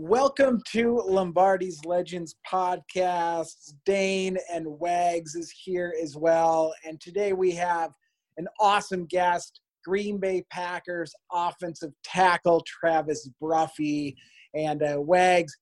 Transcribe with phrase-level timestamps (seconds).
[0.00, 3.72] Welcome to Lombardi's Legends podcast.
[3.84, 6.72] Dane and Wags is here as well.
[6.86, 7.90] And today we have
[8.36, 14.14] an awesome guest, Green Bay Packers offensive tackle Travis Bruffy.
[14.54, 15.52] And uh, Wags,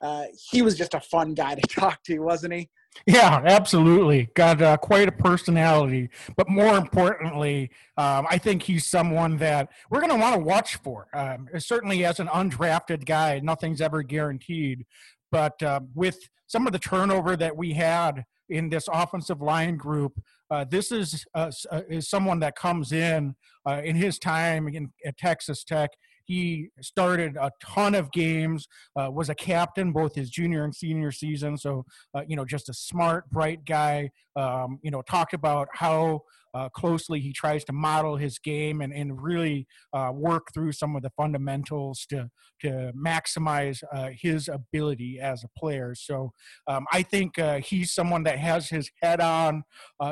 [0.00, 2.68] uh, he was just a fun guy to talk to, wasn't he?
[3.06, 4.30] Yeah, absolutely.
[4.34, 10.00] Got uh, quite a personality, but more importantly, um, I think he's someone that we're
[10.00, 11.08] going to want to watch for.
[11.12, 14.86] Um, certainly, as an undrafted guy, nothing's ever guaranteed.
[15.30, 20.12] But uh, with some of the turnover that we had in this offensive line group,
[20.50, 23.34] uh, this is uh, uh, is someone that comes in
[23.66, 25.90] uh, in his time in, at Texas Tech
[26.24, 31.12] he started a ton of games, uh, was a captain both his junior and senior
[31.12, 31.56] season.
[31.56, 31.84] So,
[32.14, 34.10] uh, you know, just a smart, bright guy.
[34.36, 36.22] Um, you know, talked about how
[36.54, 40.94] uh, closely he tries to model his game and, and really uh, work through some
[40.96, 45.94] of the fundamentals to to maximize uh, his ability as a player.
[45.94, 46.32] So
[46.68, 49.64] um, I think uh, he's someone that has his head on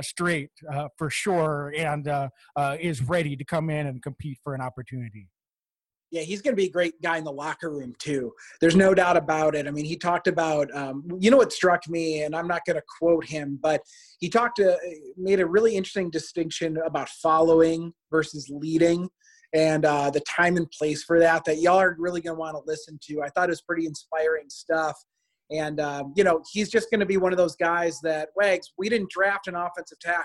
[0.02, 0.50] straight
[0.98, 2.08] for sure and
[2.80, 5.28] is ready to come in and compete for an opportunity
[6.12, 8.34] yeah, he's going to be a great guy in the locker room too.
[8.60, 9.66] There's no doubt about it.
[9.66, 12.76] I mean, he talked about, um, you know, what struck me, and I'm not going
[12.76, 13.80] to quote him, but
[14.20, 14.78] he talked to, uh,
[15.16, 19.08] made a really interesting distinction about following versus leading,
[19.54, 21.46] and uh, the time and place for that.
[21.46, 23.22] That y'all are really going to want to listen to.
[23.22, 24.96] I thought it was pretty inspiring stuff.
[25.50, 28.72] And um, you know, he's just going to be one of those guys that Wags.
[28.76, 30.24] We didn't draft an offensive tackle.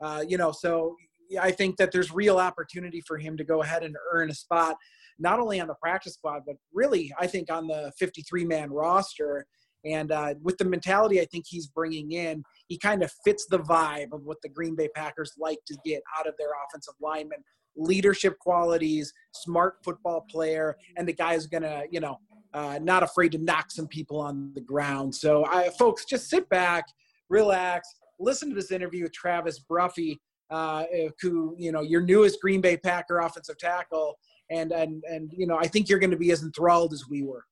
[0.00, 0.96] Uh, you know, so
[1.40, 4.76] I think that there's real opportunity for him to go ahead and earn a spot
[5.18, 9.46] not only on the practice squad, but really, I think on the 53 man roster.
[9.84, 13.60] And uh, with the mentality I think he's bringing in, he kind of fits the
[13.60, 17.38] vibe of what the Green Bay Packers like to get out of their offensive linemen
[17.76, 22.18] leadership qualities, smart football player, and the guy is going to, you know,
[22.52, 25.14] uh, not afraid to knock some people on the ground.
[25.14, 26.84] So, I, folks, just sit back,
[27.28, 30.18] relax, listen to this interview with Travis Bruffy,
[30.50, 30.84] uh,
[31.20, 34.18] who, you know, your newest Green Bay Packer offensive tackle
[34.50, 37.22] and and and you know I think you're going to be as enthralled as we
[37.22, 37.44] were.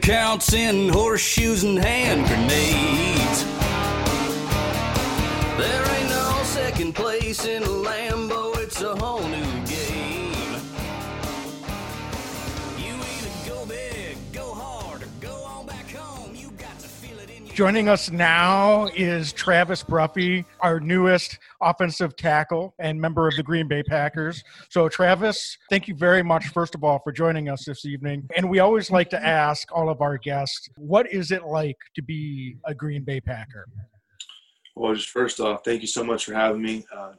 [0.00, 3.21] counts in horseshoes and hand grenades.
[6.82, 10.32] Second place in Lambeau, it's a whole new game
[17.54, 23.68] Joining us now is Travis Bruffy, our newest offensive tackle and member of the Green
[23.68, 24.42] Bay Packers.
[24.68, 28.28] So, Travis, thank you very much, first of all, for joining us this evening.
[28.36, 32.02] And we always like to ask all of our guests, what is it like to
[32.02, 33.66] be a Green Bay Packer?
[34.74, 36.84] Well, just first off, thank you so much for having me.
[36.94, 37.12] Uh,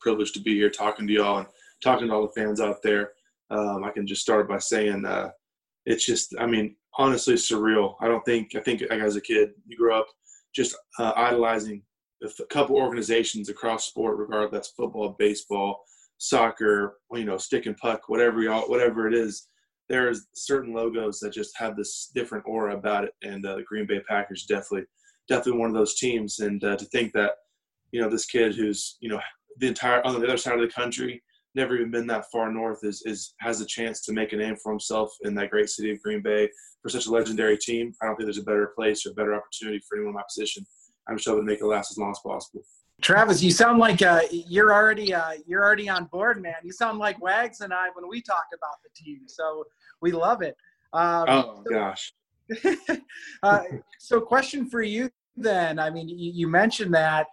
[0.00, 1.46] privileged to be here talking to y'all and
[1.82, 3.12] talking to all the fans out there.
[3.50, 5.30] Um, I can just start by saying uh,
[5.86, 7.94] it's just, I mean, honestly surreal.
[8.00, 10.06] I don't think I think as a kid you grew up
[10.54, 11.82] just uh, idolizing
[12.22, 15.82] a couple organizations across sport, regardless that's football, baseball,
[16.18, 19.48] soccer, you know, stick and puck, whatever y'all, whatever it is.
[19.88, 23.86] There's certain logos that just have this different aura about it, and uh, the Green
[23.86, 24.86] Bay Packers definitely,
[25.28, 26.40] definitely one of those teams.
[26.40, 27.32] And uh, to think that,
[27.90, 29.20] you know, this kid who's you know
[29.58, 31.22] the entire on the other side of the country,
[31.54, 34.56] never even been that far north, is is has a chance to make a name
[34.56, 36.48] for himself in that great city of Green Bay
[36.82, 37.92] for such a legendary team.
[38.02, 40.22] I don't think there's a better place or a better opportunity for anyone in my
[40.28, 40.66] position.
[41.08, 42.62] I'm just hoping to make it last as long as possible.
[43.00, 46.54] Travis, you sound like uh, you're already uh, you're already on board, man.
[46.62, 49.64] You sound like Wags and I when we talk about the team, so
[50.00, 50.56] we love it.
[50.92, 52.12] Um, oh so, gosh.
[53.42, 53.60] uh,
[53.98, 55.78] so, question for you then.
[55.78, 57.26] I mean, you, you mentioned that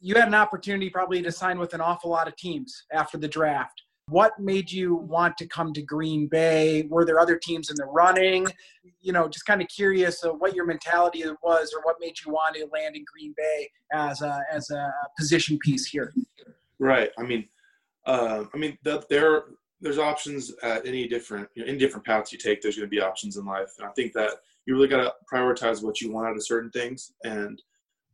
[0.00, 3.28] you had an opportunity probably to sign with an awful lot of teams after the
[3.28, 3.82] draft.
[4.08, 6.86] What made you want to come to Green Bay?
[6.90, 8.46] Were there other teams in the running?
[9.00, 12.32] You know, just kind of curious of what your mentality was, or what made you
[12.32, 16.12] want to land in Green Bay as a as a position piece here.
[16.78, 17.10] Right.
[17.18, 17.48] I mean,
[18.04, 19.44] uh, I mean, the, there
[19.80, 22.60] there's options at any different you know, any different paths you take.
[22.60, 24.30] There's going to be options in life, and I think that
[24.66, 27.12] you really got to prioritize what you want out of certain things.
[27.24, 27.60] And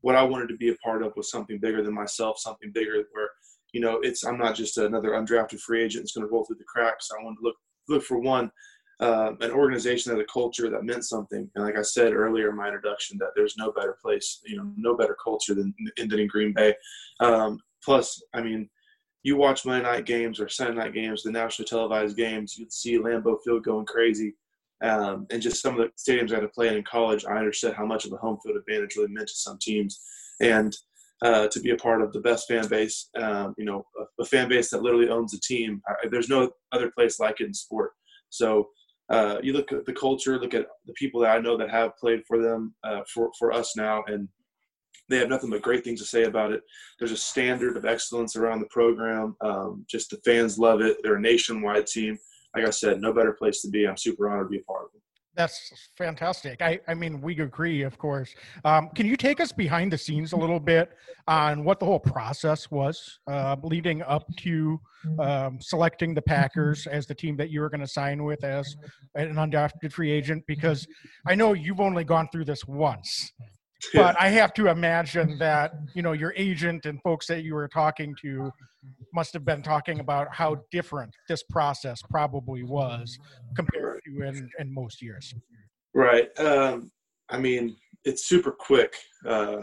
[0.00, 3.04] what I wanted to be a part of was something bigger than myself, something bigger
[3.12, 3.30] where
[3.72, 6.56] you know, it's I'm not just another undrafted free agent that's going to roll through
[6.56, 7.10] the cracks.
[7.10, 7.56] I want to look
[7.88, 8.50] look for one
[9.00, 11.50] uh, an organization that a culture that meant something.
[11.54, 14.70] And like I said earlier in my introduction, that there's no better place, you know,
[14.76, 16.74] no better culture than than in Green Bay.
[17.20, 18.68] Um, plus, I mean,
[19.22, 22.98] you watch Monday night games or Sunday night games, the nationally televised games, you'd see
[22.98, 24.34] Lambeau Field going crazy.
[24.82, 27.36] Um, and just some of the stadiums I had to play in in college, I
[27.36, 30.00] understood how much of a home field advantage really meant to some teams.
[30.40, 30.74] And
[31.22, 34.24] uh, to be a part of the best fan base, um, you know, a, a,
[34.24, 37.52] fan base that literally owns a team, I, there's no other place like it in
[37.52, 37.92] sport.
[38.30, 38.68] So
[39.10, 41.96] uh, you look at the culture, look at the people that I know that have
[41.98, 44.28] played for them, uh, for, for us now, and
[45.10, 46.62] they have nothing but great things to say about it.
[46.98, 49.36] There's a standard of excellence around the program.
[49.40, 50.98] Um, just the fans love it.
[51.02, 52.16] They're a nationwide team.
[52.54, 53.86] Like I said, no better place to be.
[53.86, 55.02] I'm super honored to be a part of it.
[55.36, 56.60] That's fantastic.
[56.60, 58.34] I, I mean, we agree, of course.
[58.64, 60.90] Um, can you take us behind the scenes a little bit
[61.28, 64.80] on what the whole process was uh, leading up to
[65.20, 68.76] um, selecting the Packers as the team that you were going to sign with as
[69.14, 70.44] an undrafted free agent?
[70.46, 70.86] Because
[71.26, 73.32] I know you've only gone through this once
[73.94, 77.68] but I have to imagine that you know your agent and folks that you were
[77.68, 78.50] talking to
[79.12, 83.18] must have been talking about how different this process probably was
[83.56, 85.34] compared to in, in most years.
[85.94, 86.28] Right.
[86.38, 86.90] Um,
[87.28, 88.94] I mean, it's super quick.
[89.26, 89.62] Uh,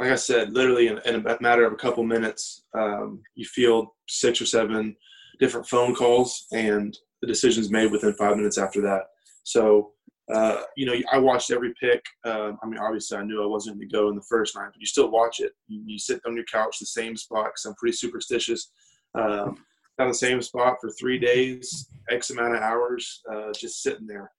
[0.00, 3.88] like I said, literally in, in, a matter of a couple minutes, um, you field
[4.08, 4.96] six or seven
[5.38, 9.02] different phone calls, and the decision's made within five minutes after that.
[9.44, 9.92] So
[10.32, 12.02] uh, you know, I watched every pick.
[12.24, 14.68] Uh, I mean, obviously, I knew I wasn't going to go in the first night,
[14.72, 15.52] but you still watch it.
[15.68, 18.70] You, you sit on your couch, the same spot, because I'm pretty superstitious.
[19.14, 19.64] Um,
[19.98, 24.30] on the same spot for three days, X amount of hours, uh, just sitting there,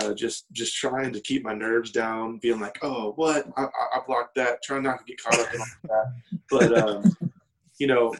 [0.00, 3.46] uh, just just trying to keep my nerves down, being like, "Oh, what?
[3.56, 6.12] I, I blocked that." Trying not to get caught up in that.
[6.50, 7.16] But um,
[7.78, 8.14] you know,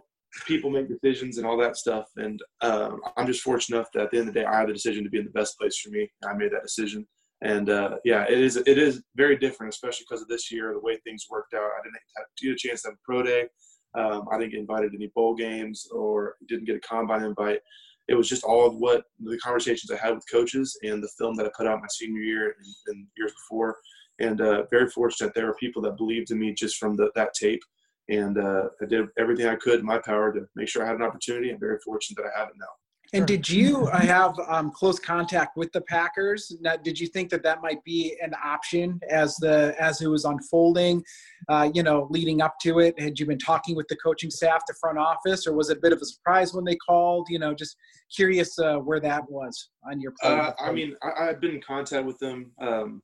[0.47, 2.07] people make decisions and all that stuff.
[2.17, 4.69] And um, I'm just fortunate enough that at the end of the day, I had
[4.69, 6.11] the decision to be in the best place for me.
[6.27, 7.07] I made that decision.
[7.43, 10.81] And uh, yeah, it is it is very different, especially because of this year, the
[10.81, 11.63] way things worked out.
[11.63, 11.97] I didn't
[12.41, 13.49] get a chance to have a pro day.
[13.95, 17.61] Um, I didn't get invited to any bowl games or didn't get a combine invite.
[18.09, 21.35] It was just all of what the conversations I had with coaches and the film
[21.37, 23.77] that I put out my senior year and, and years before.
[24.19, 27.35] And uh, very fortunate there were people that believed in me just from the, that
[27.35, 27.63] tape
[28.09, 30.97] and uh, I did everything I could in my power to make sure I had
[30.97, 31.51] an opportunity.
[31.51, 32.67] I'm very fortunate that I have it now.
[33.15, 36.57] And did you have um, close contact with the Packers?
[36.63, 40.25] Now, did you think that that might be an option as the as it was
[40.25, 41.05] unfolding?
[41.47, 44.63] Uh, you know, leading up to it, had you been talking with the coaching staff,
[44.67, 47.27] the front office, or was it a bit of a surprise when they called?
[47.29, 47.77] You know, just
[48.15, 50.15] curious uh, where that was on your.
[50.23, 53.03] Uh, I mean, I, have been in contact with them um,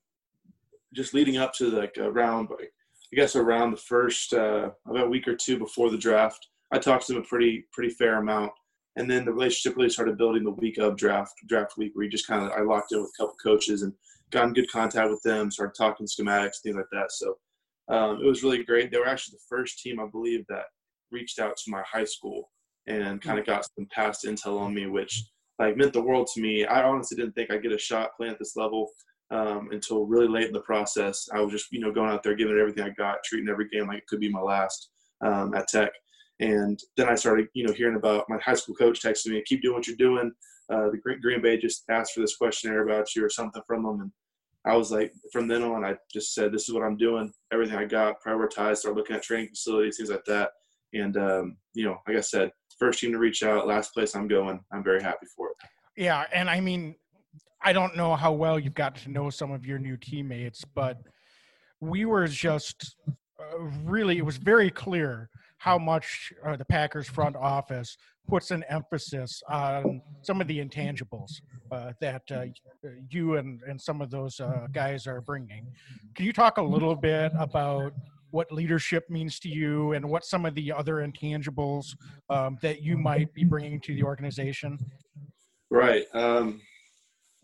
[0.94, 2.72] just leading up to like around like
[3.12, 6.78] I guess around the first uh, about a week or two before the draft, I
[6.78, 8.52] talked to them a pretty pretty fair amount,
[8.96, 12.10] and then the relationship really started building the week of draft draft week, where you
[12.10, 13.92] just kind of I locked in with a couple coaches and
[14.30, 17.10] got in good contact with them, started talking schematics, things like that.
[17.12, 17.38] So
[17.88, 18.90] um, it was really great.
[18.90, 20.64] They were actually the first team, I believe, that
[21.10, 22.50] reached out to my high school
[22.86, 25.24] and kind of got some past intel on me, which
[25.58, 26.66] like meant the world to me.
[26.66, 28.90] I honestly didn't think I'd get a shot playing at this level
[29.30, 31.28] um, until really late in the process.
[31.32, 33.68] I was just, you know, going out there, giving it everything I got, treating every
[33.68, 34.90] game like it could be my last
[35.20, 35.90] um, at Tech.
[36.40, 39.62] And then I started, you know, hearing about my high school coach texting me, "Keep
[39.62, 40.32] doing what you're doing."
[40.70, 44.00] Uh, the Green Bay just asked for this questionnaire about you or something from them,
[44.00, 44.12] and
[44.64, 47.32] I was like, from then on, I just said, "This is what I'm doing.
[47.52, 48.78] Everything I got, prioritized.
[48.78, 50.50] Start looking at training facilities, things like that."
[50.92, 54.28] And um, you know, like I said, first team to reach out, last place I'm
[54.28, 54.60] going.
[54.72, 55.56] I'm very happy for it.
[55.96, 56.94] Yeah, and I mean,
[57.62, 60.98] I don't know how well you've got to know some of your new teammates, but
[61.80, 65.28] we were just uh, really, it was very clear
[65.58, 67.96] how much uh, the Packers front office
[68.28, 71.40] puts an emphasis on some of the intangibles
[71.72, 72.44] uh, that uh,
[73.10, 75.66] you and, and some of those uh, guys are bringing.
[76.14, 77.92] Can you talk a little bit about
[78.30, 81.96] what leadership means to you and what some of the other intangibles
[82.30, 84.78] um, that you might be bringing to the organization?
[85.70, 86.04] Right.
[86.14, 86.60] Um,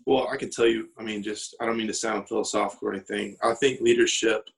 [0.07, 2.95] well, I can tell you, I mean, just, I don't mean to sound philosophical or
[2.95, 3.37] anything.
[3.43, 4.49] I think leadership,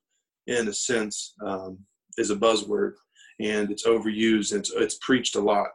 [0.46, 1.78] in a sense, um,
[2.18, 2.92] is a buzzword
[3.40, 5.68] and it's overused and it's, it's preached a lot.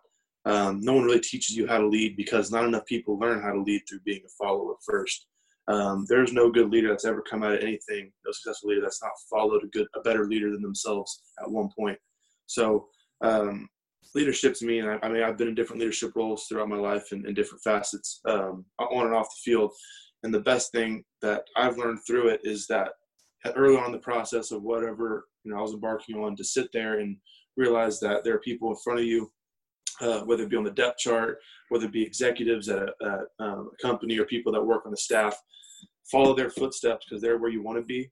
[0.46, 3.52] Um, no one really teaches you how to lead because not enough people learn how
[3.52, 5.28] to lead through being a follower first.
[5.68, 9.02] Um, there's no good leader that's ever come out of anything, no successful leader that's
[9.02, 11.98] not followed a good, a better leader than themselves at one point.
[12.48, 12.88] So,
[13.24, 13.70] um,
[14.16, 16.78] leadership to me, and I, I, mean, I've been in different leadership roles throughout my
[16.78, 19.72] life in, in different facets, um, on and off the field.
[20.24, 22.90] And the best thing that I've learned through it is that
[23.56, 26.68] early on in the process of whatever you know I was embarking on, to sit
[26.74, 27.18] there and
[27.58, 29.32] realize that there are people in front of you,
[30.02, 31.40] uh, whether it be on the depth chart,
[31.70, 34.92] whether it be executives at a, at, um, a company or people that work on
[34.92, 35.36] the staff,
[36.12, 38.10] follow their footsteps because they're where you want to be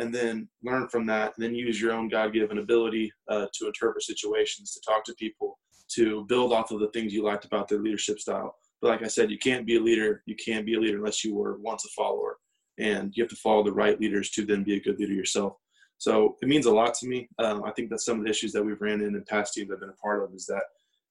[0.00, 4.02] and then learn from that and then use your own god-given ability uh, to interpret
[4.02, 5.58] situations to talk to people
[5.96, 8.56] to build off of the things you liked about their leadership style.
[8.80, 10.22] But like I said, you can't be a leader.
[10.24, 12.38] You can't be a leader unless you were once a follower,
[12.78, 15.54] and you have to follow the right leaders to then be a good leader yourself.
[15.98, 17.28] So it means a lot to me.
[17.38, 19.70] Um, I think that some of the issues that we've ran in and past teams
[19.70, 20.62] I've been a part of is that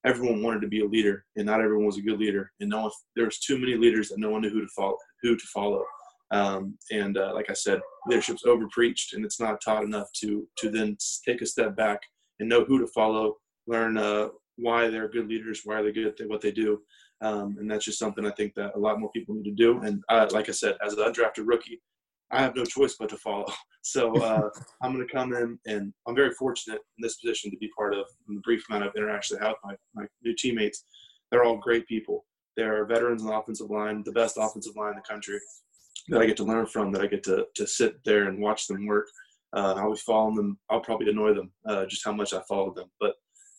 [0.03, 2.81] everyone wanted to be a leader, and not everyone was a good leader, and no
[2.83, 4.97] one there was too many leaders that no one knew who to follow.
[5.21, 5.83] Who to follow.
[6.31, 10.69] Um, and uh, like I said, leadership's overpreached, and it's not taught enough to to
[10.69, 12.01] then take a step back
[12.39, 16.29] and know who to follow, learn uh, why they're good leaders, why they're good at
[16.29, 16.81] what they do,
[17.21, 19.79] um, and that's just something I think that a lot more people need to do.
[19.81, 21.81] And uh, like I said, as an undrafted rookie,
[22.31, 23.45] I have no choice but to follow.
[23.81, 24.49] So uh,
[24.83, 27.95] I'm going to come in, and I'm very fortunate in this position to be part
[27.95, 30.83] of the brief amount of interaction I have with my, my new teammates.
[31.31, 32.25] They're all great people.
[32.57, 35.39] They're veterans on the offensive line, the best offensive line in the country
[36.09, 38.67] that I get to learn from, that I get to, to sit there and watch
[38.67, 39.07] them work.
[39.55, 40.59] Uh, I'll be following them.
[40.69, 43.15] I'll probably annoy them uh, just how much I follow them, but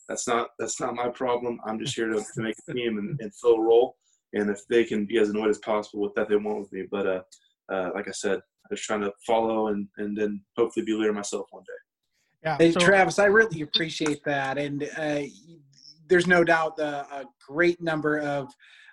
[0.09, 1.61] that's not that's not my problem.
[1.65, 3.97] I'm just here to, to make a team and, and, fill a role.
[4.33, 6.85] And if they can be as annoyed as possible with that, they won't with me.
[6.91, 7.23] But uh,
[7.73, 10.97] uh, like I said, I'm just trying to follow and and then hopefully be a
[10.99, 12.43] leader myself one day.
[12.45, 12.57] Yeah.
[12.59, 15.23] Hey, so- Travis, I really appreciate that, and uh,
[16.09, 18.53] there's no doubt the a great number of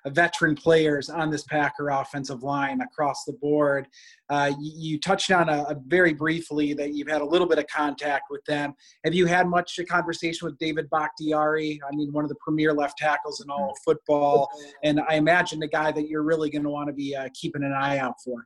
[0.09, 3.87] veteran players on this Packer offensive line across the board.
[4.29, 7.59] Uh, you, you, touched on a, a, very briefly that you've had a little bit
[7.59, 8.73] of contact with them.
[9.05, 11.79] Have you had much conversation with David Bakhtiari?
[11.89, 14.49] I mean, one of the premier left tackles in all football,
[14.83, 17.63] and I imagine the guy that you're really going to want to be uh, keeping
[17.63, 18.45] an eye out for.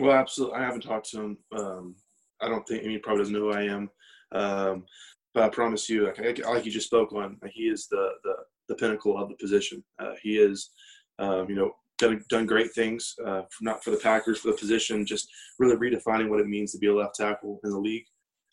[0.00, 0.58] Well, absolutely.
[0.58, 1.38] I haven't talked to him.
[1.56, 1.94] Um,
[2.40, 3.90] I don't think I mean, he probably doesn't know who I am.
[4.32, 4.84] Um,
[5.32, 8.34] but I promise you, like, like you just spoke on, he is the the,
[8.68, 9.82] the pinnacle of the position.
[9.98, 10.70] Uh, he is,
[11.18, 15.06] um, you know, done, done great things, uh, not for the Packers, for the position,
[15.06, 15.28] just
[15.58, 18.06] really redefining what it means to be a left tackle in the league.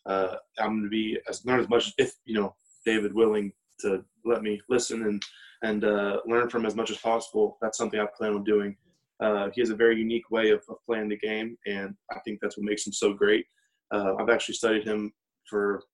[0.06, 2.54] Uh, I'm going to be as not as much if you know
[2.84, 5.22] David willing to let me listen and
[5.62, 7.56] and uh, learn from as much as possible.
[7.62, 8.76] That's something I plan on doing.
[9.20, 12.40] Uh, he has a very unique way of, of, playing the game, and I think
[12.40, 13.46] that's what makes him so great.
[13.92, 15.12] Uh, I've actually studied him
[15.48, 15.84] for,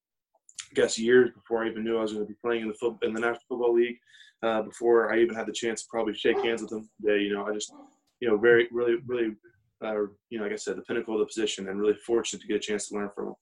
[0.73, 2.97] guess, years before I even knew I was going to be playing in the foot,
[3.01, 3.97] in the National Football League.
[4.41, 7.33] Uh, before I even had the chance to probably shake hands with him today, you
[7.33, 7.73] know, I just,
[8.21, 9.35] you know, very, really, really,
[9.83, 12.47] uh, you know, like I said, the pinnacle of the position, and really fortunate to
[12.47, 13.33] get a chance to learn from him.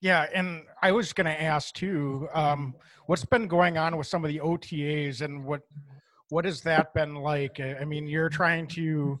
[0.00, 2.74] Yeah, and I was going to ask too, um,
[3.06, 5.62] what's been going on with some of the OTAs and what
[6.30, 7.60] what has that been like?
[7.60, 9.18] I mean, you're trying to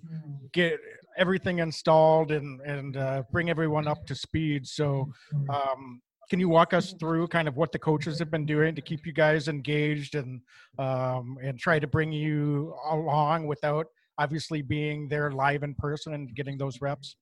[0.52, 0.78] get
[1.16, 4.66] everything installed and and uh, bring everyone up to speed.
[4.66, 5.12] So,
[5.48, 8.82] um, can you walk us through kind of what the coaches have been doing to
[8.82, 10.40] keep you guys engaged and
[10.78, 13.86] um, and try to bring you along without
[14.18, 17.16] obviously being there live in person and getting those reps?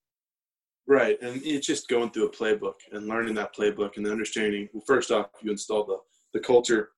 [0.86, 4.68] Right, and it's just going through a playbook and learning that playbook and understanding.
[4.72, 5.98] Well, first off, you install the
[6.32, 6.90] the culture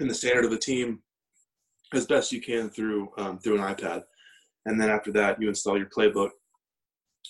[0.00, 1.00] and the standard of the team
[1.92, 4.02] as best you can through um, through an iPad,
[4.66, 6.30] and then after that you install your playbook.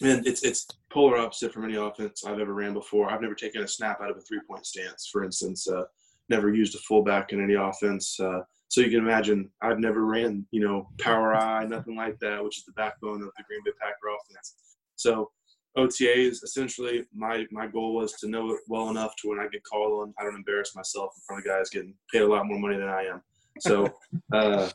[0.02, 3.10] And it's it's polar opposite from any offense I've ever ran before.
[3.10, 5.68] I've never taken a snap out of a three point stance, for instance.
[5.68, 5.84] Uh,
[6.28, 8.18] never used a fullback in any offense.
[8.18, 12.42] Uh, so you can imagine I've never ran, you know, power I, nothing like that,
[12.42, 14.54] which is the backbone of the Green Bay Packer offense.
[14.96, 15.30] So
[15.76, 19.64] OTAs, essentially, my my goal was to know it well enough to when I get
[19.64, 22.58] called on, I don't embarrass myself in front of guys getting paid a lot more
[22.58, 23.22] money than I am.
[23.60, 23.88] So
[24.32, 24.70] uh,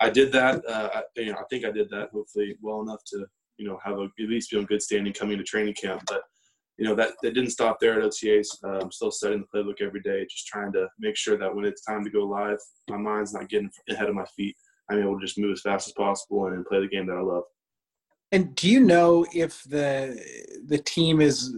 [0.00, 0.64] I did that.
[0.66, 3.26] Uh, I, you know, I think I did that hopefully well enough to
[3.58, 6.02] you know have a, at least be on good standing coming to training camp.
[6.06, 6.22] But
[6.78, 8.48] you know that that didn't stop there at OTAs.
[8.64, 11.64] I'm um, still studying the playbook every day, just trying to make sure that when
[11.64, 12.58] it's time to go live,
[12.88, 14.56] my mind's not getting ahead of my feet.
[14.90, 17.22] I'm able to just move as fast as possible and play the game that I
[17.22, 17.44] love.
[18.32, 20.20] And do you know if the
[20.66, 21.54] the team is,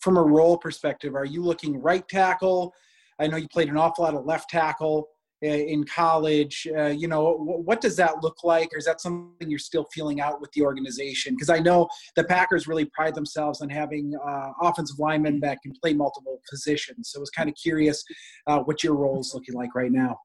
[0.00, 2.72] from a role perspective, are you looking right tackle?
[3.18, 5.08] I know you played an awful lot of left tackle.
[5.40, 8.70] Uh, in college uh, you know what does that look like?
[8.72, 11.34] Or is that something you're still feeling out with the organization?
[11.34, 15.72] Because i know the packers really pride themselves on having uh, offensive linemen that can
[15.80, 17.10] play multiple positions.
[17.10, 18.02] So i was kind of curious
[18.48, 20.18] uh, what your role is looking like right now.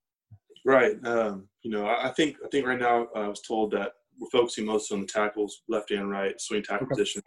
[0.65, 4.29] Right um, you know i think i think right now i was told that we're
[4.31, 6.95] focusing most on the tackles left and right swing tackle okay.
[6.95, 7.21] position.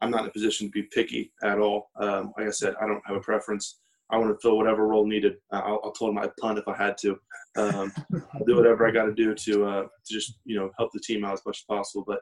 [0.00, 1.90] I'm not in a position to be picky at all.
[1.96, 3.80] Um, like i said i don't have a preference
[4.12, 5.36] I want to fill whatever role needed.
[5.50, 7.18] I, I told him I'd punt if I had to.
[7.56, 7.92] Um,
[8.34, 11.00] I'll do whatever I got to do to uh, to just you know help the
[11.00, 12.04] team out as much as possible.
[12.06, 12.20] But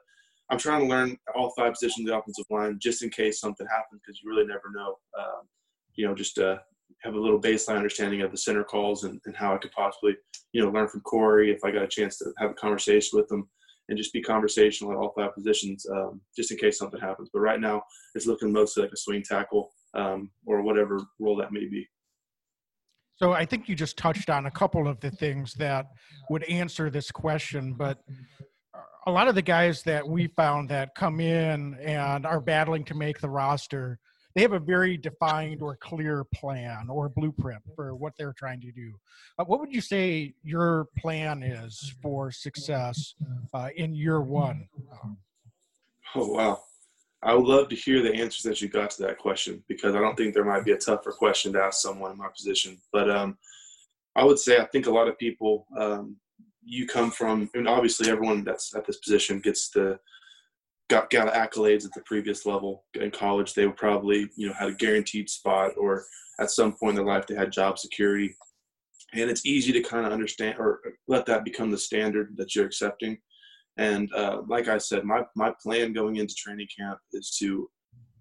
[0.49, 3.67] I'm trying to learn all five positions of the offensive line just in case something
[3.67, 4.95] happens because you really never know.
[5.19, 5.47] Um,
[5.95, 6.57] you know, just uh,
[7.03, 10.15] have a little baseline understanding of the center calls and, and how I could possibly
[10.53, 13.27] you know learn from Corey if I got a chance to have a conversation with
[13.27, 13.49] them
[13.89, 17.29] and just be conversational at all five positions um, just in case something happens.
[17.33, 17.83] But right now,
[18.15, 21.87] it's looking mostly like a swing tackle um, or whatever role that may be.
[23.15, 25.87] So I think you just touched on a couple of the things that
[26.29, 27.99] would answer this question, but
[29.05, 32.95] a lot of the guys that we found that come in and are battling to
[32.95, 33.99] make the roster,
[34.35, 38.71] they have a very defined or clear plan or blueprint for what they're trying to
[38.71, 38.93] do.
[39.37, 43.15] Uh, what would you say your plan is for success
[43.53, 44.67] uh, in year one?
[46.15, 46.59] Oh wow,
[47.23, 49.99] I would love to hear the answers that you got to that question because I
[49.99, 52.79] don't think there might be a tougher question to ask someone in my position.
[52.91, 53.37] But um,
[54.15, 56.15] I would say I think a lot of people um,
[56.63, 59.99] you come from, and obviously everyone that's at this position gets the
[60.89, 63.53] got got accolades at the previous level in college.
[63.53, 66.05] They were probably you know had a guaranteed spot, or
[66.39, 68.35] at some point in their life they had job security,
[69.13, 72.65] and it's easy to kind of understand or let that become the standard that you're
[72.65, 73.17] accepting.
[73.77, 77.69] And uh, like I said, my, my plan going into training camp is to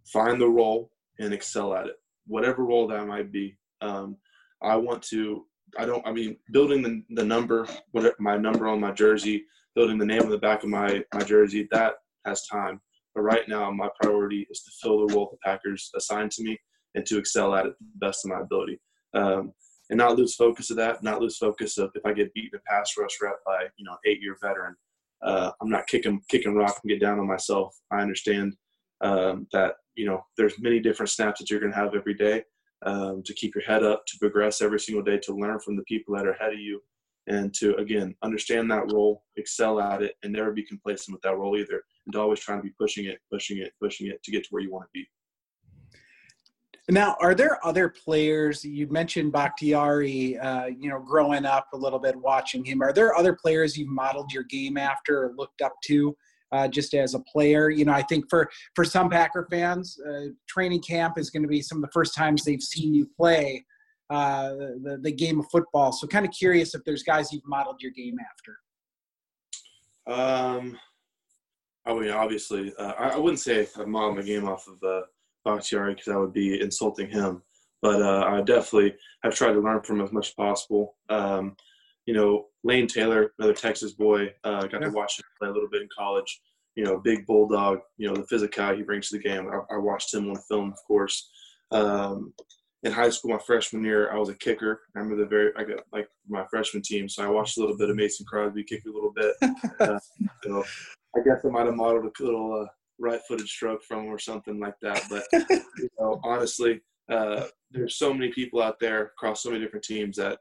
[0.06, 3.56] find the role and excel at it, whatever role that might be.
[3.80, 4.16] Um,
[4.62, 5.44] I want to,
[5.78, 9.98] I don't, I mean, building the, the number, whatever, my number on my jersey, building
[9.98, 11.94] the name on the back of my, my jersey, that
[12.26, 12.80] has time.
[13.14, 16.58] But right now, my priority is to fill the role the Packers assigned to me
[16.94, 18.80] and to excel at it the best of my ability.
[19.14, 19.52] Um,
[19.90, 22.70] and not lose focus of that, not lose focus of if I get beaten a
[22.70, 24.76] pass rush rep by, you know, eight year veteran,
[25.22, 27.76] uh, I'm not kicking kicking rock and get down on myself.
[27.90, 28.54] I understand
[29.00, 32.44] um, that you know there's many different snaps that you're going to have every day
[32.86, 35.82] um, to keep your head up, to progress every single day, to learn from the
[35.84, 36.80] people that are ahead of you,
[37.26, 41.36] and to again understand that role, excel at it, and never be complacent with that
[41.36, 44.42] role either, and always trying to be pushing it, pushing it, pushing it to get
[44.44, 45.06] to where you want to be.
[46.90, 50.36] Now, are there other players you mentioned Bakhtiari?
[50.38, 52.82] Uh, you know, growing up a little bit, watching him.
[52.82, 56.16] Are there other players you've modeled your game after or looked up to,
[56.50, 57.70] uh, just as a player?
[57.70, 61.48] You know, I think for for some Packer fans, uh, training camp is going to
[61.48, 63.64] be some of the first times they've seen you play
[64.10, 64.50] uh,
[64.82, 65.92] the the game of football.
[65.92, 68.58] So, kind of curious if there's guys you've modeled your game after.
[70.12, 70.76] Um,
[71.86, 75.02] I mean, obviously, uh, I, I, wouldn't say I've modeled my game off of uh,
[75.44, 77.42] Bakhtiari because that would be insulting him.
[77.82, 80.96] But uh, I definitely have tried to learn from him as much as possible.
[81.08, 81.56] Um,
[82.06, 84.88] you know, Lane Taylor, another Texas boy, uh, got yeah.
[84.88, 86.40] to watch him play a little bit in college.
[86.76, 87.80] You know, big bulldog.
[87.96, 89.48] You know, the physical he brings to the game.
[89.48, 91.30] I, I watched him on film, of course.
[91.72, 92.32] Um,
[92.82, 94.80] in high school, my freshman year, I was a kicker.
[94.96, 97.76] I remember the very, I got like my freshman team, so I watched a little
[97.76, 99.34] bit of Mason Crosby kick a little bit.
[99.80, 99.98] uh,
[100.42, 100.64] so
[101.16, 102.66] I guess I might have modeled a little uh,
[103.00, 105.02] right-footed stroke from or something like that.
[105.08, 105.24] But
[105.78, 110.16] you know, honestly, uh, there's so many people out there across so many different teams
[110.16, 110.38] that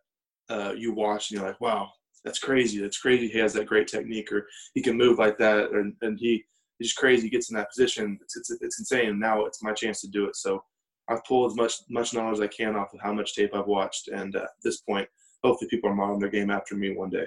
[0.50, 1.90] uh, you watch and you're like, wow,
[2.24, 2.80] that's crazy.
[2.80, 3.28] That's crazy.
[3.28, 6.44] He has that great technique, or he can move like that, and, and he
[6.78, 7.24] he's just crazy.
[7.24, 8.20] He gets in that position.
[8.22, 9.20] It's, it's it's insane.
[9.20, 10.36] Now it's my chance to do it.
[10.36, 10.64] So
[11.10, 13.68] I've pulled as much much knowledge as I can off of how much tape I've
[13.68, 15.08] watched, and uh, at this point,
[15.44, 17.26] hopefully, people are modeling their game after me one day.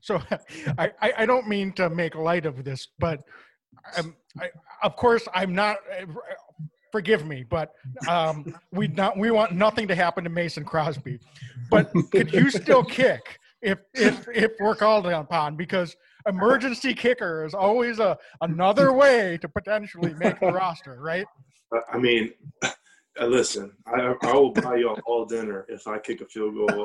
[0.00, 0.20] So,
[0.78, 3.20] I, I don't mean to make light of this, but
[3.96, 4.50] I'm, I,
[4.82, 5.78] of course, I'm not.
[6.92, 7.72] Forgive me, but
[8.08, 11.18] um, we not we want nothing to happen to Mason Crosby.
[11.68, 15.56] But could you still kick if if if we're called upon?
[15.56, 15.96] Because
[16.28, 21.26] emergency kicker is always a another way to potentially make the roster, right?
[21.92, 22.32] I mean,
[23.20, 26.84] uh, listen, I, I will buy you all dinner if I kick a field goal.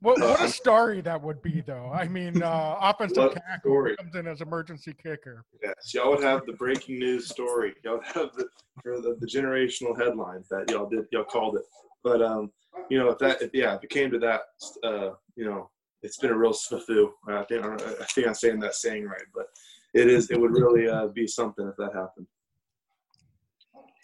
[0.00, 1.90] what, what a story that would be, though.
[1.92, 5.44] I mean, uh, offensive tackle comes in as emergency kicker.
[5.62, 7.74] Yes, y'all would have the breaking news story.
[7.84, 8.48] Y'all have the
[8.84, 11.06] the, the generational headlines that y'all did.
[11.12, 11.64] Y'all called it.
[12.02, 12.50] But um,
[12.88, 14.42] you know, if that, if, yeah, if it came to that,
[14.84, 15.70] uh, you know,
[16.02, 17.10] it's been a real snafu.
[17.28, 19.48] I think I think I'm saying that saying right, but
[19.92, 20.30] it is.
[20.30, 22.26] It would really uh, be something if that happened.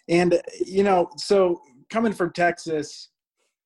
[0.09, 3.09] And you know, so coming from Texas,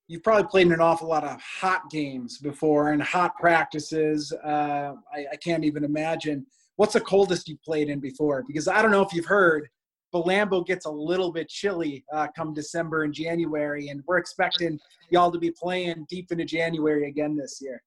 [0.06, 4.32] you've probably played in an awful lot of hot games before and hot practices.
[4.44, 6.46] Uh, I, I, can't even imagine.
[6.76, 8.44] What's the coldest you played in before?
[8.46, 9.68] Because I don't know if you've heard,
[10.12, 14.78] but Lambeau gets a little bit chilly uh, come December and January, and we're expecting
[15.10, 17.82] y'all to be playing deep into January again this year.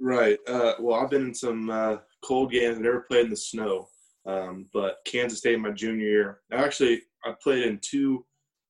[0.00, 0.38] Right.
[0.46, 2.76] Uh, well, I've been in some uh, cold games.
[2.76, 3.88] I've never played in the snow,
[4.26, 6.40] um, but Kansas State my junior year.
[6.52, 8.24] Actually, I played in two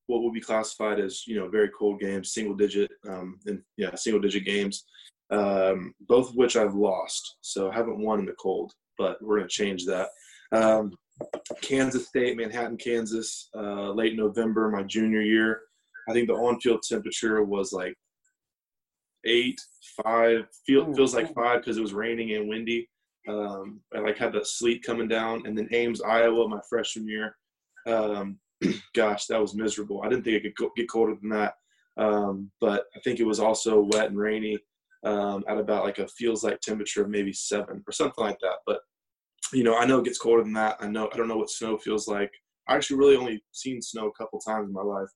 [0.06, 3.94] what would be classified as you know very cold games, single digit, um, and yeah,
[3.94, 4.84] single digit games,
[5.30, 7.36] um, both of which I've lost.
[7.40, 10.08] So I haven't won in the cold, but we're going to change that.
[10.52, 10.92] Um,
[11.62, 15.60] Kansas State, Manhattan, Kansas, uh, late November, my junior year.
[16.08, 17.94] I think the on-field temperature was like
[19.24, 19.58] eight,
[20.02, 20.46] five.
[20.66, 22.88] Feel, feels like five because it was raining and windy.
[23.26, 27.36] Um, I like had the sleet coming down, and then Ames, Iowa, my freshman year.
[27.86, 28.38] Um,
[28.94, 30.02] gosh, that was miserable.
[30.02, 31.54] I didn't think it could get colder than that.
[31.96, 34.58] Um, but I think it was also wet and rainy
[35.04, 38.58] um, at about like a feels like temperature of maybe seven or something like that.
[38.66, 38.80] But
[39.52, 40.78] you know, I know it gets colder than that.
[40.80, 42.32] I know I don't know what snow feels like.
[42.66, 45.08] I actually really only seen snow a couple times in my life,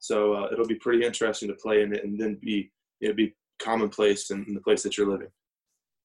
[0.00, 3.34] so uh, it'll be pretty interesting to play in it and then be it be
[3.58, 5.28] commonplace in, in the place that you're living.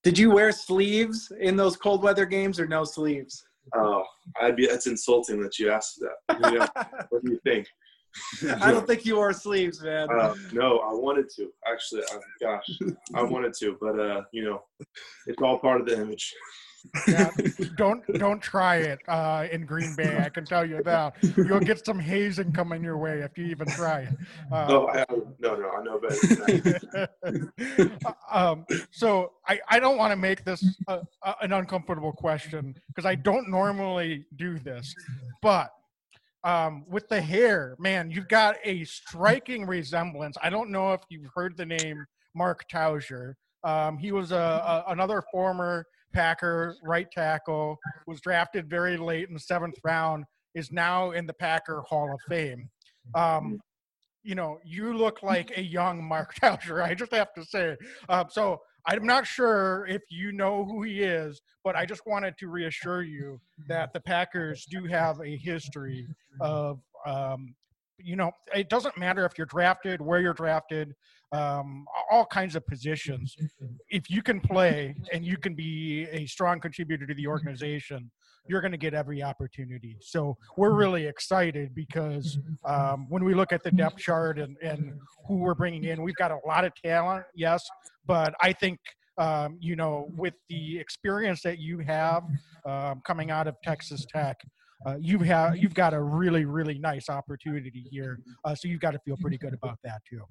[0.04, 3.45] Did you wear sleeves in those cold weather games or no sleeves?
[3.74, 4.04] Oh,
[4.40, 4.68] I'd be.
[4.68, 6.40] That's insulting that you asked that.
[6.52, 6.68] You know,
[7.10, 7.68] what do you think?
[8.62, 10.08] I don't think you wore sleeves, man.
[10.10, 12.02] Uh, no, I wanted to actually.
[12.12, 14.64] I, gosh, I wanted to, but uh, you know,
[15.28, 16.34] it's all part of the image.
[17.08, 17.30] Yeah,
[17.78, 20.18] don't don't try it uh, in Green Bay.
[20.24, 23.68] I can tell you that you'll get some hazing coming your way if you even
[23.68, 24.14] try it.
[24.52, 25.06] Uh, no, I,
[25.40, 27.90] no, no, I know better.
[28.32, 33.06] um, so I, I don't want to make this a, a, an uncomfortable question because
[33.06, 34.94] I don't normally do this,
[35.42, 35.72] but
[36.46, 40.38] um, with the hair, man, you've got a striking resemblance.
[40.42, 43.34] I don't know if you've heard the name Mark Tauscher.
[43.64, 49.34] Um, he was a, a, another former Packer right tackle, was drafted very late in
[49.34, 50.24] the seventh round,
[50.56, 52.70] is now in the Packer Hall of Fame.
[53.14, 53.60] Um,
[54.24, 56.82] you know, you look like a young Mark Tauscher.
[56.82, 57.76] I just have to say.
[58.10, 62.36] Uh, so I'm not sure if you know who he is, but I just wanted
[62.40, 66.08] to reassure you that the Packers do have a history
[66.40, 67.54] of, um,
[67.98, 70.96] you know, it doesn't matter if you're drafted, where you're drafted,
[71.32, 73.36] um, all kinds of positions.
[73.90, 78.12] If you can play and you can be a strong contributor to the organization,
[78.48, 79.98] you're going to get every opportunity.
[80.02, 84.94] So we're really excited because um, when we look at the depth chart and, and
[85.28, 87.66] who we're bringing in, we've got a lot of talent, yes,
[88.06, 88.80] but I think
[89.18, 92.24] um, you know with the experience that you have
[92.66, 94.38] um, coming out of Texas Tech.
[94.86, 98.92] Uh, you have you've got a really really nice opportunity here, uh, so you've got
[98.92, 100.22] to feel pretty good about that too.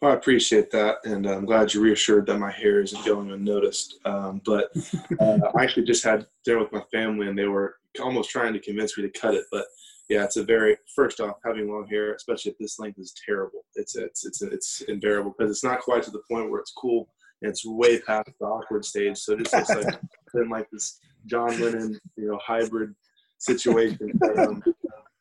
[0.00, 3.98] Well, I appreciate that, and I'm glad you reassured that my hair isn't going unnoticed.
[4.04, 4.70] Um, but
[5.20, 8.60] uh, I actually just had dinner with my family, and they were almost trying to
[8.60, 9.44] convince me to cut it.
[9.50, 9.66] But
[10.08, 13.64] yeah, it's a very first off, having long hair, especially at this length, is terrible.
[13.74, 17.08] It's it's it's it's unbearable because it's not quite to the point where it's cool,
[17.42, 19.18] and it's way past the awkward stage.
[19.18, 20.00] So it just looks like
[20.32, 22.94] been like this John Lennon, you know, hybrid
[23.38, 24.12] situation.
[24.38, 24.62] Um,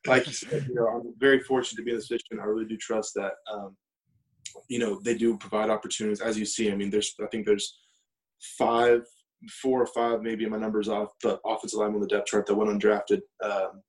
[0.05, 2.39] like you said, you know, I'm very fortunate to be in this position.
[2.39, 3.33] I really do trust that.
[3.51, 3.75] Um,
[4.69, 6.21] you know they do provide opportunities.
[6.21, 7.77] As you see i mean there's i think there's
[8.57, 9.01] five
[9.61, 12.55] four or five maybe my numbers off but offensive line on the depth chart that
[12.55, 13.81] went undrafted um,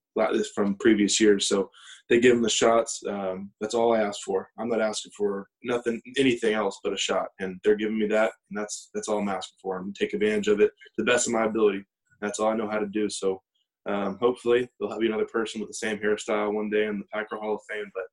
[0.55, 1.49] from previous years.
[1.49, 1.71] So
[2.09, 3.03] they give them the shots.
[3.09, 4.49] Um, that's all i asked for.
[4.59, 7.29] I'm not asking for nothing anything else but a shot.
[7.39, 9.79] And they're giving me that and that's that's all i'm asking for.
[9.79, 11.85] And take advantage of it to the best of my ability.
[12.21, 13.09] That's all i know how to do.
[13.09, 13.41] So
[13.87, 17.37] um, hopefully there'll be another person with the same hairstyle one day in the packer
[17.37, 18.05] hall of fame but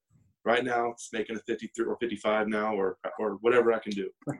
[0.45, 4.09] right now it's making a 53 or 55 now or or whatever i can do.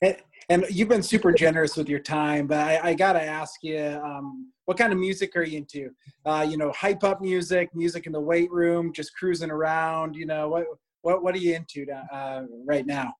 [0.00, 0.16] And,
[0.48, 4.50] and you've been super generous with your time but i, I gotta ask you um,
[4.64, 5.90] what kind of music are you into?
[6.24, 10.24] Uh, you know hype up music music in the weight room just cruising around you
[10.24, 10.64] know what
[11.02, 13.12] what, what are you into uh, right now?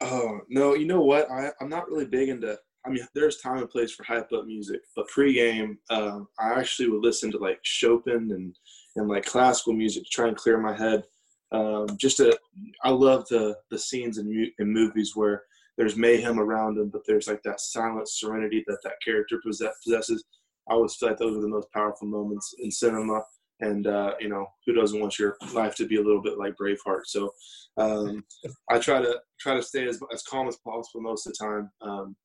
[0.00, 1.30] Oh no you know what?
[1.30, 4.46] I, i'm not really big into I mean, there's time and place for hype up
[4.46, 8.56] music, but pregame, um, I actually would listen to like Chopin and
[8.96, 11.04] and like classical music to try and clear my head.
[11.52, 12.36] Um, just to,
[12.82, 15.42] I love the the scenes in, in movies where
[15.76, 20.24] there's mayhem around them, but there's like that silent serenity that that character possesses.
[20.68, 23.22] I always feel like those are the most powerful moments in cinema.
[23.60, 26.54] And uh, you know, who doesn't want your life to be a little bit like
[26.60, 27.06] Braveheart?
[27.06, 27.32] So
[27.78, 28.24] um,
[28.70, 31.70] I try to try to stay as as calm as possible most of the time.
[31.80, 32.16] Um,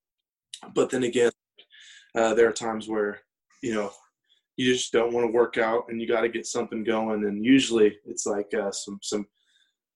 [0.74, 1.32] but then again,
[2.16, 3.20] uh, there are times where
[3.62, 3.92] you know
[4.58, 7.26] you just don't want to work out and you got to get something going.
[7.26, 9.26] And usually it's like uh, some some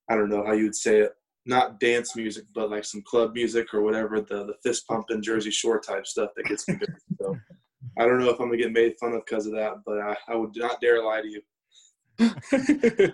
[0.09, 1.13] i don't know how you would say it
[1.45, 5.51] not dance music but like some club music or whatever the the fist pumping jersey
[5.51, 6.99] shore type stuff that gets me going.
[7.21, 7.35] So
[7.99, 10.15] i don't know if i'm gonna get made fun of because of that but i,
[10.27, 11.41] I would not dare lie to you.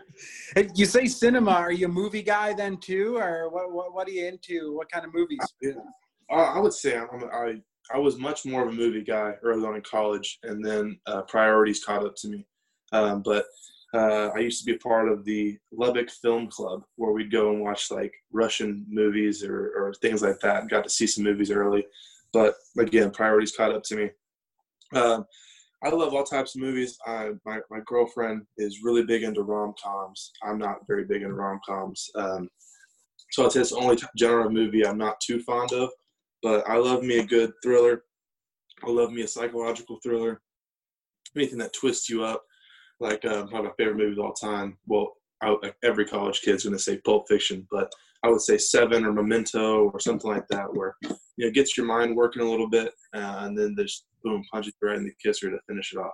[0.75, 1.51] You say cinema.
[1.51, 3.17] Are you a movie guy then too?
[3.17, 4.75] Or what what, what are you into?
[4.75, 5.39] What kind of movies?
[5.61, 5.71] Yeah.
[6.37, 7.61] I would say I'm, I
[7.93, 11.21] I was much more of a movie guy early on in college, and then uh,
[11.23, 12.45] priorities caught up to me.
[12.93, 13.45] Um, but
[13.93, 17.51] uh, I used to be a part of the Lubbock Film Club, where we'd go
[17.51, 20.69] and watch like Russian movies or, or things like that.
[20.69, 21.85] Got to see some movies early,
[22.31, 24.09] but again, priorities caught up to me.
[24.93, 25.25] Um,
[25.83, 26.97] I love all types of movies.
[27.05, 30.31] I, my my girlfriend is really big into rom coms.
[30.43, 32.49] I'm not very big into rom coms, um,
[33.31, 35.89] so I'd say it's the only genre of movie I'm not too fond of.
[36.41, 38.03] But I love me a good thriller.
[38.83, 40.41] I love me a psychological thriller.
[41.35, 42.43] Anything that twists you up,
[42.99, 44.77] like uh, one of my favorite movies of all time.
[44.87, 47.91] Well, I, every college kid's going to say Pulp Fiction, but
[48.23, 51.85] I would say Seven or Memento or something like that, where you know gets your
[51.85, 55.13] mind working a little bit, uh, and then there's boom punches you right in the
[55.23, 56.13] kisser to finish it off.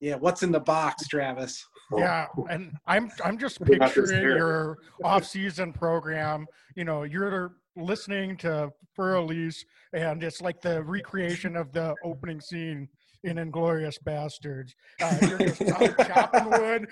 [0.00, 1.64] Yeah, what's in the box, Travis?
[1.96, 6.46] Yeah, and I'm I'm just We're not this picturing your off-season program.
[6.74, 12.40] You know, you're listening to Für Elise, and it's like the recreation of the opening
[12.40, 12.88] scene
[13.24, 14.72] in Inglourious Basterds.
[15.00, 16.86] Uh, you're just out chopping wood,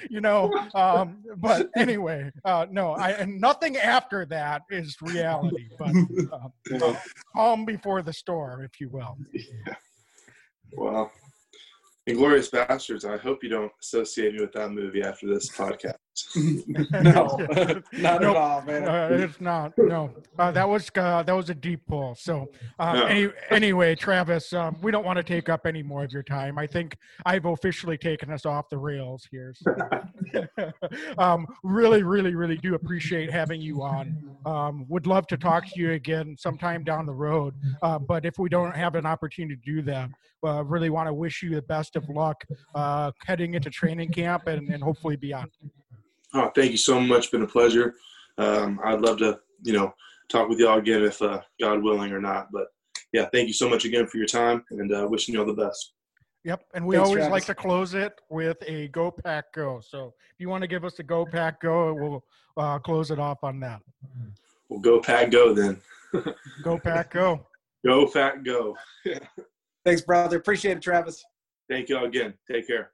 [0.10, 0.52] you know.
[0.74, 5.68] Um, but anyway, uh, no, I and nothing after that is reality.
[5.78, 5.94] But
[6.82, 6.94] uh,
[7.34, 9.16] calm before the storm, if you will.
[9.32, 9.74] Yeah.
[10.72, 11.12] Well,
[12.08, 13.04] Inglourious Basterds.
[13.04, 15.96] I hope you don't associate me with that movie after this podcast.
[16.36, 16.82] no,
[17.92, 18.22] not Nope.
[18.22, 18.88] at all, man.
[18.88, 19.72] Uh, it's not.
[19.78, 22.14] No, uh, that was uh, that was a deep pull.
[22.14, 23.04] So uh, No.
[23.06, 26.58] any, anyway, Travis, um, we don't want to take up any more of your time.
[26.58, 29.54] I think I've officially taken us off the rails here.
[29.56, 29.74] So.
[31.18, 34.36] um, really, really, really do appreciate having you on.
[34.46, 37.54] Um, would love to talk to you again sometime down the road.
[37.82, 40.10] Uh, but if we don't have an opportunity to do that,
[40.46, 44.46] uh, really want to wish you the best of luck uh, heading into training camp
[44.46, 45.50] and, and hopefully beyond.
[46.34, 47.30] Oh, thank you so much.
[47.30, 47.94] Been a pleasure.
[48.36, 49.92] Um, I'd love to, you know,
[50.28, 52.48] talk with y'all again if uh, God willing or not.
[52.52, 52.68] But
[53.12, 55.54] yeah, thank you so much again for your time and uh, wishing you all the
[55.54, 55.94] best.
[56.44, 57.32] Yep, and we Thanks, always Travis.
[57.32, 59.80] like to close it with a go pack go.
[59.80, 62.24] So if you want to give us a go pack go, we'll
[62.56, 63.80] uh, close it off on that.
[64.68, 65.80] We'll go pack go then.
[66.62, 67.46] Go pack go.
[67.86, 68.74] Go pack go.
[69.84, 70.38] Thanks, brother.
[70.38, 71.22] Appreciate it, Travis.
[71.68, 72.32] Thank y'all again.
[72.50, 72.92] Take care.